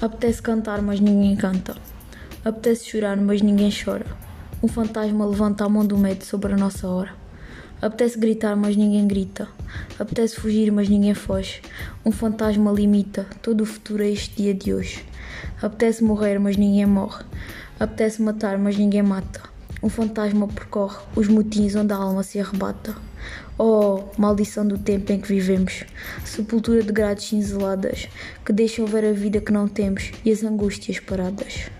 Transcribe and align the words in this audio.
Apetece 0.00 0.40
cantar, 0.40 0.80
mas 0.80 1.00
ninguém 1.00 1.34
canta. 1.34 1.74
Apetece 2.44 2.88
chorar, 2.88 3.16
mas 3.16 3.42
ninguém 3.42 3.68
chora. 3.68 4.06
Um 4.62 4.68
fantasma 4.68 5.26
levanta 5.26 5.64
a 5.64 5.68
mão 5.68 5.84
do 5.84 5.98
medo 5.98 6.24
sobre 6.24 6.52
a 6.52 6.56
nossa 6.56 6.86
hora. 6.86 7.10
Apetece 7.82 8.16
gritar, 8.16 8.54
mas 8.54 8.76
ninguém 8.76 9.08
grita. 9.08 9.48
Apetece 9.98 10.36
fugir, 10.36 10.70
mas 10.70 10.88
ninguém 10.88 11.14
foge. 11.14 11.62
Um 12.06 12.12
fantasma 12.12 12.70
limita 12.70 13.26
todo 13.42 13.62
o 13.62 13.66
futuro 13.66 14.04
a 14.04 14.06
este 14.06 14.36
dia 14.36 14.54
de 14.54 14.72
hoje. 14.72 15.04
Apetece 15.60 16.04
morrer, 16.04 16.38
mas 16.38 16.56
ninguém 16.56 16.86
morre. 16.86 17.24
Apetece 17.80 18.22
matar, 18.22 18.56
mas 18.56 18.78
ninguém 18.78 19.02
mata. 19.02 19.57
Um 19.80 19.88
fantasma 19.88 20.48
percorre 20.48 20.98
os 21.14 21.28
motins 21.28 21.76
onde 21.76 21.92
a 21.92 21.96
alma 21.96 22.24
se 22.24 22.40
arrebata. 22.40 22.96
Oh, 23.56 24.04
maldição 24.16 24.66
do 24.66 24.76
tempo 24.76 25.12
em 25.12 25.20
que 25.20 25.28
vivemos, 25.28 25.84
sepultura 26.24 26.82
de 26.82 26.92
grades 26.92 27.24
cinzeladas 27.26 28.08
que 28.44 28.52
deixam 28.52 28.86
ver 28.86 29.04
a 29.04 29.12
vida 29.12 29.40
que 29.40 29.52
não 29.52 29.68
temos 29.68 30.10
e 30.24 30.32
as 30.32 30.42
angústias 30.42 30.98
paradas. 30.98 31.70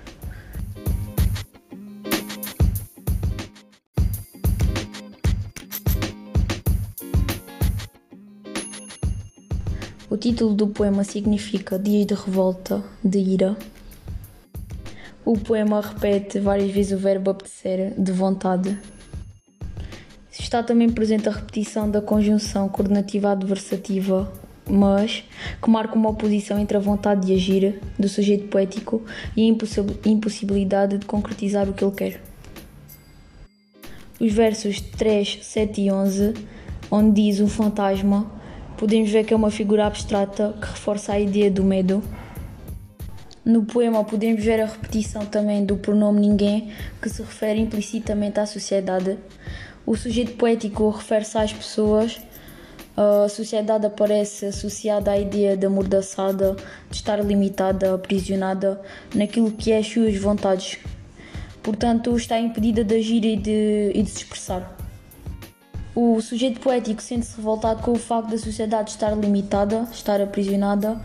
O 10.10 10.16
título 10.16 10.54
do 10.54 10.68
poema 10.68 11.04
significa 11.04 11.78
Dias 11.78 12.06
de 12.06 12.14
revolta, 12.14 12.82
de 13.04 13.18
ira. 13.18 13.56
O 15.28 15.36
poema 15.36 15.82
repete 15.82 16.40
várias 16.40 16.70
vezes 16.70 16.92
o 16.92 16.96
verbo 16.96 17.30
apetecer, 17.30 17.92
de 17.98 18.12
vontade. 18.12 18.78
Está 20.32 20.62
também 20.62 20.88
presente 20.88 21.28
a 21.28 21.32
repetição 21.32 21.90
da 21.90 22.00
conjunção 22.00 22.66
coordenativa 22.66 23.32
adversativa, 23.32 24.32
mas, 24.66 25.24
que 25.62 25.68
marca 25.68 25.96
uma 25.96 26.08
oposição 26.08 26.58
entre 26.58 26.78
a 26.78 26.80
vontade 26.80 27.26
de 27.26 27.34
agir 27.34 27.78
do 27.98 28.08
sujeito 28.08 28.48
poético 28.48 29.02
e 29.36 29.42
a 29.42 30.08
impossibilidade 30.08 30.96
de 30.96 31.04
concretizar 31.04 31.68
o 31.68 31.74
que 31.74 31.84
ele 31.84 31.94
quer. 31.94 32.22
Os 34.18 34.32
versos 34.32 34.80
3, 34.80 35.40
7 35.42 35.82
e 35.82 35.92
11, 35.92 36.32
onde 36.90 37.22
diz 37.22 37.38
um 37.38 37.48
fantasma, 37.48 38.32
podemos 38.78 39.10
ver 39.10 39.24
que 39.24 39.34
é 39.34 39.36
uma 39.36 39.50
figura 39.50 39.84
abstrata 39.84 40.54
que 40.58 40.68
reforça 40.68 41.12
a 41.12 41.20
ideia 41.20 41.50
do 41.50 41.62
medo. 41.62 42.02
No 43.48 43.64
poema 43.64 44.04
podemos 44.04 44.44
ver 44.44 44.60
a 44.60 44.66
repetição 44.66 45.24
também 45.24 45.64
do 45.64 45.78
pronome 45.78 46.20
ninguém, 46.20 46.70
que 47.00 47.08
se 47.08 47.22
refere 47.22 47.58
implicitamente 47.58 48.38
à 48.38 48.44
sociedade. 48.44 49.16
O 49.86 49.96
sujeito 49.96 50.34
poético 50.34 50.90
refere-se 50.90 51.38
às 51.38 51.50
pessoas. 51.50 52.20
A 52.94 53.26
sociedade 53.26 53.86
aparece 53.86 54.44
associada 54.44 55.12
à 55.12 55.18
ideia 55.18 55.56
de 55.56 55.64
amordaçada, 55.64 56.56
de 56.90 56.96
estar 56.96 57.24
limitada, 57.24 57.94
aprisionada 57.94 58.78
naquilo 59.14 59.50
que 59.50 59.72
é 59.72 59.78
as 59.78 59.86
suas 59.86 60.14
vontades. 60.18 60.78
Portanto, 61.62 62.14
está 62.18 62.38
impedida 62.38 62.84
de 62.84 62.96
agir 62.96 63.24
e 63.24 63.34
de, 63.34 63.92
e 63.94 64.02
de 64.02 64.10
se 64.10 64.18
expressar. 64.18 64.76
O 65.94 66.20
sujeito 66.20 66.60
poético 66.60 67.00
sente-se 67.00 67.34
revoltado 67.38 67.82
com 67.82 67.92
o 67.92 67.98
facto 67.98 68.28
da 68.28 68.36
sociedade 68.36 68.90
estar 68.90 69.16
limitada, 69.16 69.88
estar 69.90 70.20
aprisionada 70.20 71.00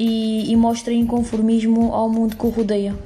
e, 0.00 0.50
e 0.50 0.56
mostra 0.56 0.94
inconformismo 0.94 1.92
ao 1.92 2.08
mundo 2.08 2.34
que 2.34 2.46
o 2.46 2.48
rodeia. 2.48 2.96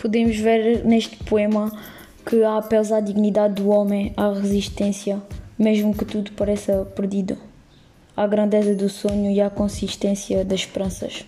Podemos 0.00 0.36
ver 0.38 0.84
neste 0.86 1.16
poema 1.24 1.70
que 2.24 2.42
há 2.42 2.56
apelos 2.56 2.90
à 2.92 3.00
dignidade 3.00 3.62
do 3.62 3.68
homem, 3.68 4.14
à 4.16 4.32
resistência, 4.32 5.22
mesmo 5.58 5.94
que 5.94 6.06
tudo 6.06 6.32
pareça 6.32 6.86
perdido 6.96 7.36
à 8.16 8.26
grandeza 8.26 8.74
do 8.74 8.88
sonho 8.88 9.30
e 9.30 9.40
à 9.40 9.50
consistência 9.50 10.44
das 10.44 10.60
esperanças. 10.60 11.26